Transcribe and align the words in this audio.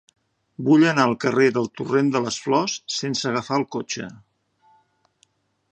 Vull 0.67 0.85
anar 0.91 1.03
al 1.09 1.13
carrer 1.25 1.49
del 1.57 1.69
Torrent 1.81 2.09
de 2.15 2.21
les 2.23 2.39
Flors 2.45 2.77
sense 2.95 3.29
agafar 3.33 3.61
el 3.63 3.67
cotxe. 3.75 4.09